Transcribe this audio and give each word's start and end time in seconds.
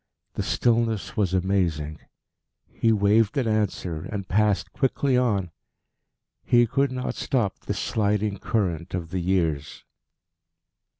The 0.33 0.41
stillness 0.41 1.15
was 1.15 1.31
amazing. 1.35 1.99
He 2.71 2.91
waved 2.91 3.37
an 3.37 3.47
answer, 3.47 3.97
and 4.11 4.27
passed 4.27 4.73
quickly 4.73 5.15
on. 5.15 5.51
He 6.43 6.65
could 6.65 6.91
not 6.91 7.13
stop 7.13 7.59
this 7.67 7.77
sliding 7.77 8.39
current 8.39 8.95
of 8.95 9.11
the 9.11 9.19
years. 9.21 9.83